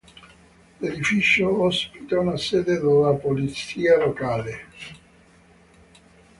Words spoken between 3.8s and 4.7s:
locale.